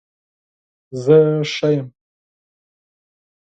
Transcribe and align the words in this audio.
زه 1.03 1.17
ښه 1.53 1.67
یم 1.75 1.87